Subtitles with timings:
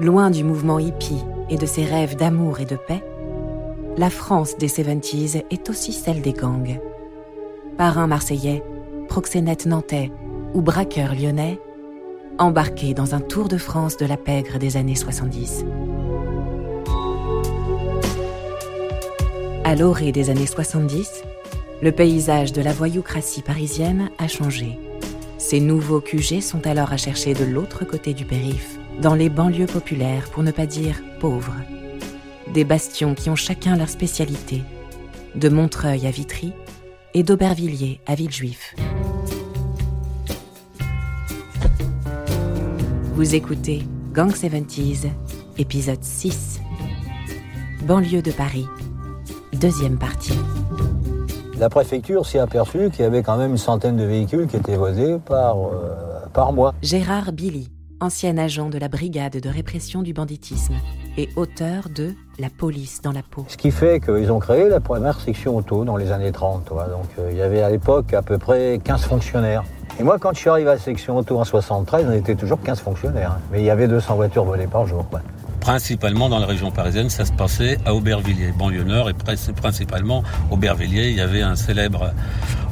[0.00, 3.04] Loin du mouvement hippie et de ses rêves d'amour et de paix,
[3.98, 6.80] la France des 70s est aussi celle des gangs.
[7.76, 8.64] Parrains marseillais,
[9.10, 10.10] proxénètes nantais
[10.54, 11.60] ou braqueurs lyonnais,
[12.38, 15.66] embarqués dans un tour de France de la pègre des années 70.
[19.64, 21.24] À l'orée des années 70,
[21.82, 24.78] le paysage de la voyoucratie parisienne a changé.
[25.36, 29.66] Ces nouveaux QG sont alors à chercher de l'autre côté du périph', dans les banlieues
[29.66, 31.56] populaires, pour ne pas dire pauvres.
[32.52, 34.62] Des bastions qui ont chacun leur spécialité,
[35.34, 36.52] de Montreuil à Vitry
[37.14, 38.74] et d'Aubervilliers à Villejuif.
[43.14, 45.06] Vous écoutez Gang 70s,
[45.56, 46.60] épisode 6.
[47.86, 48.66] Banlieue de Paris,
[49.54, 50.38] deuxième partie.
[51.58, 54.76] La préfecture s'est aperçue qu'il y avait quand même une centaine de véhicules qui étaient
[54.76, 56.74] volés par, euh, par mois.
[56.82, 60.74] Gérard Billy, ancien agent de la brigade de répression du banditisme
[61.18, 63.44] et auteur de La police dans la peau.
[63.48, 66.64] Ce qui fait qu'ils ont créé la première section auto dans les années 30.
[66.66, 66.86] tu vois.
[66.86, 69.62] Donc euh, il y avait à l'époque à peu près 15 fonctionnaires.
[69.98, 72.60] Et moi, quand je suis arrivé à la section auto en 73, on était toujours
[72.62, 73.32] 15 fonctionnaires.
[73.32, 73.40] hein.
[73.52, 75.04] Mais il y avait 200 voitures volées par jour.
[75.10, 75.20] quoi.
[75.60, 79.14] Principalement dans la région parisienne, ça se passait à Aubervilliers, banlieue nord, et
[79.54, 81.10] principalement Aubervilliers.
[81.10, 82.12] Il y avait un célèbre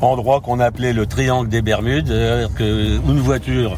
[0.00, 2.08] endroit qu'on appelait le triangle des Bermudes,
[2.56, 3.76] que une voiture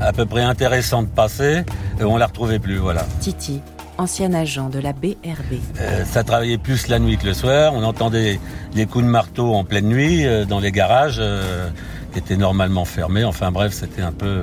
[0.00, 1.64] à peu près intéressante passait,
[2.00, 2.78] et on la retrouvait plus.
[2.78, 3.04] Voilà.
[3.20, 3.60] Titi,
[3.98, 5.60] ancien agent de la BRB.
[5.80, 7.72] Euh, ça travaillait plus la nuit que le soir.
[7.74, 8.40] On entendait
[8.74, 11.18] les coups de marteau en pleine nuit euh, dans les garages.
[11.20, 11.68] euh,
[12.12, 13.24] qui étaient normalement fermés.
[13.24, 14.42] Enfin bref, c'était un peu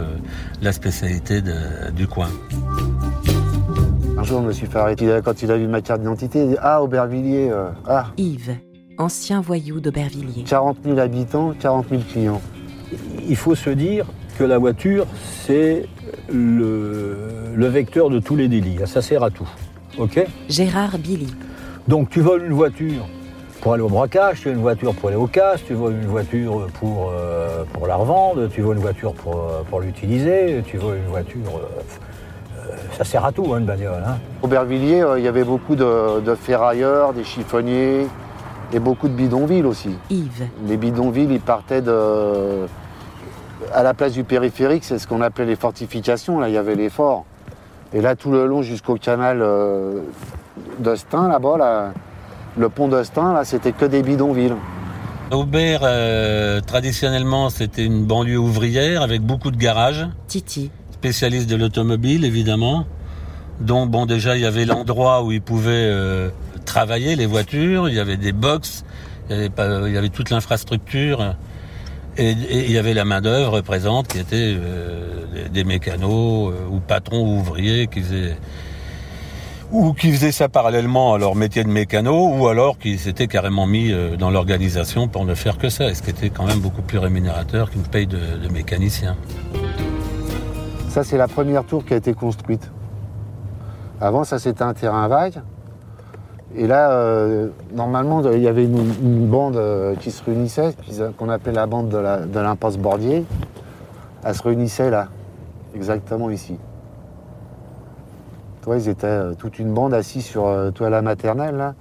[0.59, 2.29] la spécialité de- du coin.
[4.17, 6.41] Un jour, je me suis fait arrêter quand il a vu ma carte d'identité.
[6.43, 8.55] Il dit Ah, Aubervilliers, euh, ah, Yves,
[8.97, 10.45] ancien voyou d'Aubervilliers.
[10.47, 12.41] 40 000 habitants, 40 000 clients.
[13.27, 14.05] Il faut se dire
[14.39, 15.05] que la voiture,
[15.45, 15.85] c'est
[16.31, 17.17] le,
[17.55, 18.77] le vecteur de tous les délits.
[18.85, 19.49] Ça sert à tout.
[19.97, 21.33] OK Gérard Billy,
[21.89, 23.05] Donc tu voles une voiture
[23.59, 26.07] pour aller au braquage, tu veux une voiture pour aller au casse, tu voles une
[26.07, 30.77] voiture pour, euh, pour la revendre, tu voles une voiture pour, euh, pour l'utiliser, tu
[30.77, 31.41] voles une voiture...
[31.45, 34.01] euh, ça sert à tout, hein, une bagnole.
[34.07, 34.19] Hein.
[34.41, 38.07] Aubervilliers, euh, il y avait beaucoup de, de ferrailleurs, des chiffonniers
[38.71, 39.97] et beaucoup de bidonvilles aussi.
[40.09, 42.67] Yves, Les bidonvilles, ils partaient de.
[43.79, 46.37] À la place du périphérique, c'est ce qu'on appelait les fortifications.
[46.37, 47.23] Là, il y avait les forts.
[47.93, 50.01] Et là, tout le long jusqu'au canal euh,
[50.79, 51.93] d'Austin, là-bas, là,
[52.57, 54.55] le pont d'Austin, là, c'était que des bidonvilles.
[55.31, 62.25] Aubert, euh, traditionnellement, c'était une banlieue ouvrière avec beaucoup de garages, Titi, spécialiste de l'automobile,
[62.25, 62.83] évidemment.
[63.61, 66.31] Donc, bon, déjà, il y avait l'endroit où ils pouvaient euh,
[66.65, 67.87] travailler, les voitures.
[67.87, 68.83] Il y avait des box,
[69.29, 71.35] il y avait, pas- il y avait toute l'infrastructure.
[72.19, 76.81] Et, il y avait la main-d'œuvre présente qui était euh, des, des mécanos euh, ou
[76.81, 78.35] patrons ou ouvriers qui faisaient
[79.71, 83.67] ou qui faisaient ça parallèlement à leur métier de mécano, ou alors qui s'étaient carrément
[83.67, 86.59] mis euh, dans l'organisation pour ne faire que ça, et ce qui était quand même
[86.59, 89.15] beaucoup plus rémunérateur qu'une paye de, de mécanicien.
[90.89, 92.71] Ça, c'est la première tour qui a été construite.
[94.01, 95.41] Avant, ça, c'était un terrain vague.
[96.55, 100.73] Et là, euh, normalement, il y avait une, bande euh, qui se réunissait,
[101.17, 103.23] qu'on appelait la bande de l'impasse Bordier.
[104.23, 105.09] Elle se réunissait là,
[105.75, 106.57] exactement ici.
[108.63, 111.75] Toi, ils étaient euh, toute une bande assis sur toi la maternelle, là,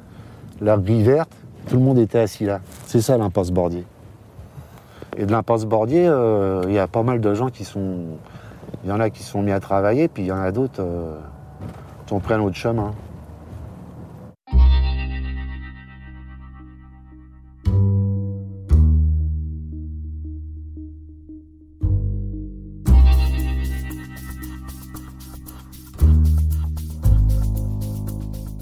[0.61, 1.33] la grille verte.
[1.69, 2.61] Tout le monde était assis là.
[2.87, 3.85] C'est ça l'impasse Bordier.
[5.17, 6.05] Et de l'impasse Bordier,
[6.67, 7.97] il y a pas mal de gens qui sont.
[8.85, 10.83] Il y en a qui sont mis à travailler, puis il y en a d'autres
[12.06, 12.93] qui ont pris un autre chemin.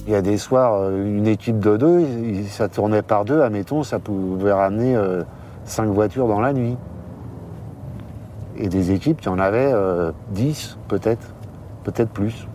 [0.06, 2.06] Il y a des soirs, euh, une équipe de deux,
[2.48, 5.24] ça tournait par deux, admettons, ça pouvait ramener euh,
[5.64, 6.76] cinq voitures dans la nuit.
[8.56, 11.34] Et des équipes, il y en avait euh, 10 peut-être,
[11.82, 12.46] peut-être plus.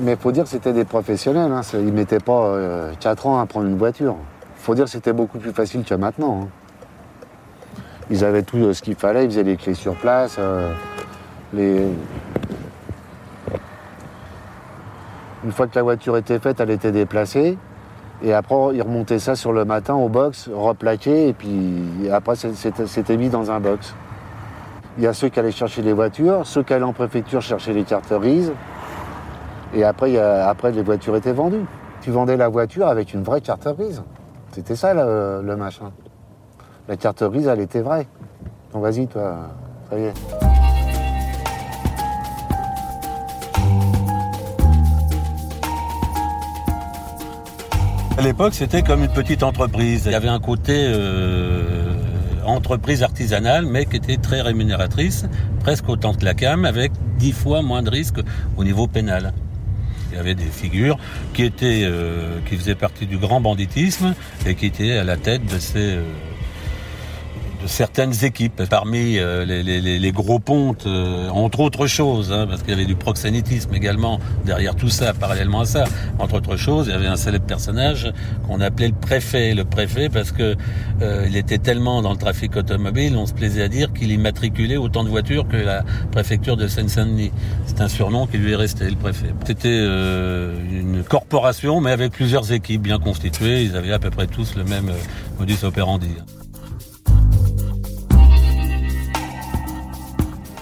[0.00, 3.38] Mais il faut dire que c'était des professionnels, hein, ils ne mettaient pas 4 ans
[3.38, 4.16] à prendre une voiture.
[4.58, 6.40] Il faut dire que c'était beaucoup plus facile que maintenant.
[6.42, 6.48] hein.
[8.10, 10.38] Ils avaient tout ce qu'il fallait, ils faisaient les clés sur place,
[11.54, 11.86] les,
[15.46, 17.56] Une fois que la voiture était faite, elle était déplacée.
[18.20, 23.16] Et après, ils remontaient ça sur le matin au box, replaqué, et puis après, c'était
[23.16, 23.94] mis dans un box.
[24.98, 27.74] Il y a ceux qui allaient chercher les voitures, ceux qui allaient en préfecture chercher
[27.74, 28.52] les cartes grises.
[29.72, 31.64] Et après, après, les voitures étaient vendues.
[32.00, 34.02] Tu vendais la voiture avec une vraie carte grise.
[34.50, 35.92] C'était ça le, le machin.
[36.88, 38.08] La carte grise, elle était vraie.
[38.72, 39.36] Donc vas-y, toi,
[39.90, 40.45] ça y est.
[48.18, 50.04] À l'époque, c'était comme une petite entreprise.
[50.06, 51.92] Il y avait un côté euh,
[52.46, 55.26] entreprise artisanale, mais qui était très rémunératrice,
[55.60, 58.20] presque autant que la CAM, avec dix fois moins de risques
[58.56, 59.34] au niveau pénal.
[60.10, 60.96] Il y avait des figures
[61.34, 64.14] qui étaient, euh, qui faisaient partie du grand banditisme
[64.46, 66.04] et qui étaient à la tête de ces, euh,
[67.66, 68.62] certaines équipes.
[68.68, 72.96] Parmi euh, les, gros pontes, euh, entre autres choses, hein, parce qu'il y avait du
[72.96, 75.84] proxénétisme également derrière tout ça, parallèlement à ça.
[76.18, 78.12] Entre autres choses, il y avait un célèbre personnage
[78.46, 79.54] qu'on appelait le préfet.
[79.54, 80.56] Le préfet parce que
[81.02, 84.76] euh, il était tellement dans le trafic automobile, on se plaisait à dire qu'il immatriculait
[84.76, 87.32] autant de voitures que la préfecture de Seine-Saint-Denis.
[87.66, 89.34] C'est un surnom qui lui est resté, le préfet.
[89.46, 93.64] C'était une corporation, mais avec plusieurs équipes bien constituées.
[93.64, 94.90] Ils avaient à peu près tous le même
[95.38, 96.10] modus operandi.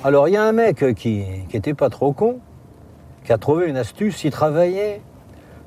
[0.06, 2.38] Alors il y a un mec qui, qui était pas trop con,
[3.24, 4.22] qui a trouvé une astuce.
[4.22, 5.00] Il travaillait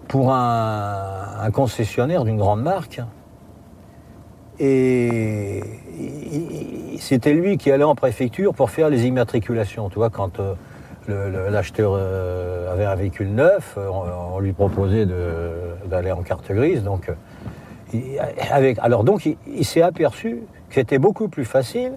[0.07, 3.01] pour un, concessionnaire d'une grande marque.
[4.59, 5.63] Et
[6.99, 9.89] c'était lui qui allait en préfecture pour faire les immatriculations.
[9.89, 15.07] Tu vois, quand euh, l'acheteur euh, avait un véhicule neuf, euh, on, lui proposait
[15.87, 16.83] d'aller en carte grise.
[16.83, 17.11] Donc,
[18.51, 21.93] avec, alors donc, il, il s'est aperçu que c'était beaucoup plus facile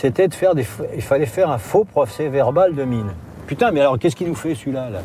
[0.00, 0.64] c'était de faire des.
[0.94, 3.10] Il fallait faire un faux procès verbal de mine.
[3.48, 5.00] Putain, mais alors qu'est-ce qu'il nous fait celui-là là?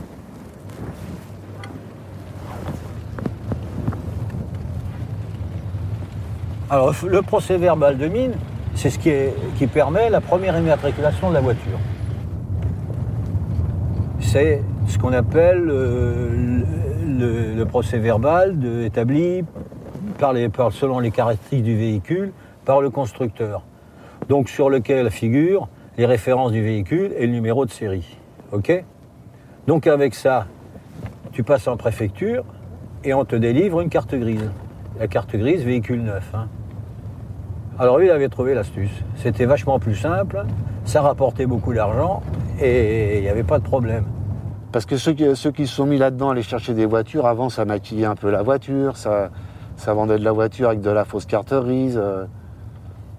[6.70, 8.34] Alors le procès verbal de mine,
[8.76, 11.80] c'est ce qui, est- qui permet la première immatriculation de la voiture.
[14.20, 16.62] C'est ce qu'on appelle euh,
[17.56, 19.44] le, procès verbal établi
[20.20, 22.32] par les, par- selon les caractéristiques du véhicule
[22.64, 23.64] par le constructeur
[24.30, 25.68] donc sur lequel figurent
[25.98, 28.18] les références du véhicule et le numéro de série.
[28.52, 28.84] OK?
[29.68, 30.48] Donc avec ça,
[31.32, 32.44] tu passes en préfecture
[33.04, 34.50] et on te délivre une carte grise.
[35.00, 36.30] La carte grise, véhicule neuf.
[36.34, 36.48] hein.
[37.80, 38.92] Alors lui, il avait trouvé l'astuce.
[39.16, 40.46] C'était vachement plus simple,
[40.86, 42.22] ça rapportait beaucoup d'argent
[42.62, 44.06] et il n'y avait pas de problème.
[44.72, 45.26] Parce que ceux qui,
[45.68, 48.42] se sont mis là-dedans à aller chercher des voitures, avant ça maquillait un peu la
[48.42, 49.30] voiture, ça,
[49.76, 52.00] ça vendait de la voiture avec de la fausse carte grise.
[52.02, 52.26] euh.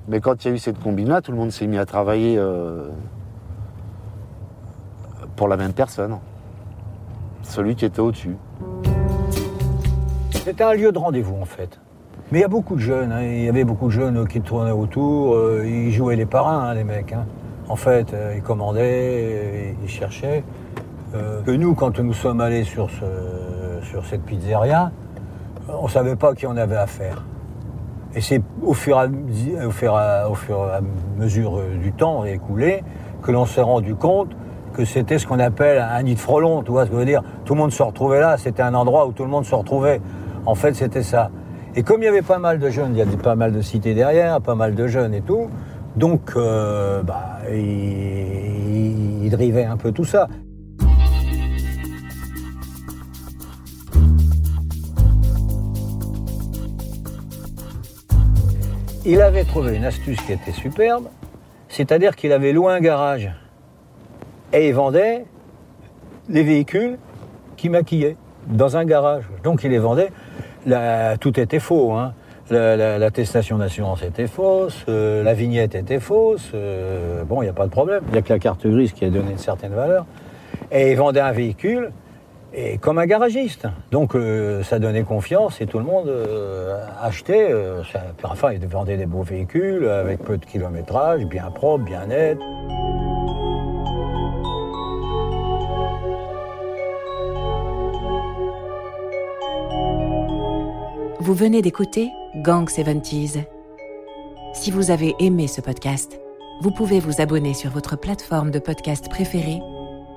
[0.09, 2.37] Mais quand il y a eu cette combine-là, tout le monde s'est mis à travailler
[2.39, 2.89] euh,
[5.37, 6.19] pour la même personne.
[7.43, 8.37] Celui qui était au-dessus.
[10.33, 11.81] C'était un lieu de rendez-vous en fait.
[12.31, 13.23] Mais il y a beaucoup de jeunes, hein.
[13.23, 16.75] il y avait beaucoup de jeunes qui tournaient autour, euh, ils jouaient les parrains, hein,
[16.75, 17.13] les mecs.
[17.13, 17.27] hein.
[17.69, 20.45] En fait, euh, ils commandaient, ils cherchaient.
[21.47, 22.91] Que nous, quand nous sommes allés sur
[24.11, 24.91] cette pizzeria,
[25.69, 27.23] on ne savait pas qui on avait affaire.
[28.17, 30.57] Et c'est au fur, et à, au, fur à- au fur
[31.19, 32.83] mesure euh, du temps écoulé
[33.23, 34.31] que l'on s'est rendu compte
[34.73, 37.07] que c'était ce qu'on appelle un nid de frelons, tu vois ce que je veux
[37.07, 39.55] dire Tout le monde se retrouvait là, c'était un endroit où tout le monde se
[39.55, 40.01] retrouvait.
[40.47, 41.31] En fait, c'était ça.
[41.77, 43.61] Et comme il y avait pas mal de jeunes, il y avait pas mal de
[43.61, 45.49] cités derrière, pas mal de jeunes et tout,
[45.97, 50.29] donc euh, bah, ils, ils drivaient un peu tout ça.
[59.05, 61.09] Il avait trouvé une astuce qui était superbe,
[61.69, 63.31] c'est-à-dire qu'il avait loué un garage
[64.53, 65.25] et il vendait
[66.29, 66.97] les véhicules
[67.57, 69.25] qui maquillaient dans un garage.
[69.43, 70.11] Donc il les vendait,
[71.21, 71.93] tout était faux.
[71.93, 72.15] Hein.
[72.51, 77.51] La- la- L'attestation d'assurance était fausse, euh, la vignette était fausse, euh, bon, il n'y
[77.51, 78.03] a pas de problème.
[78.09, 80.05] Il n'y a que la carte grise qui a donné une certaine valeur.
[80.71, 81.91] Et il vendait un véhicule
[82.55, 83.67] et comme un garagiste.
[83.91, 87.49] Donc euh, ça donnait confiance et tout le monde euh, achetait.
[87.51, 87.83] euh,
[88.23, 92.39] enfin, il vendait des beaux véhicules avec peu de kilométrage, bien propre, bien net.
[101.21, 103.45] Vous venez d'écouter Gang 70s.
[104.53, 106.21] Si vous avez aimé ce podcast,
[106.61, 109.61] vous pouvez vous abonner sur votre plateforme de podcast préférée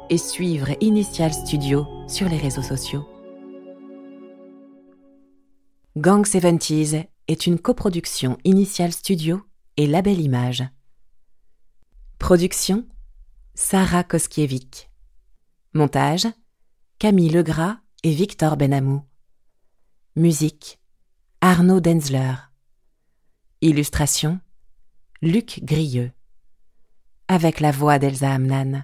[0.10, 3.08] et suivre Initial Studio sur les réseaux sociaux.
[5.98, 9.42] Gang 70s est une coproduction Initial Studio
[9.78, 10.64] et Label Image.
[12.20, 12.86] Production
[13.56, 14.88] Sarah Koskiewicz.
[15.74, 16.28] Montage
[17.00, 19.04] Camille Legras et Victor Benamou.
[20.16, 20.80] Musique
[21.42, 22.34] Arnaud Denzler.
[23.62, 24.40] Illustration
[25.22, 26.12] Luc Grieux.
[27.28, 28.84] Avec la voix d'Elsa Hamnan.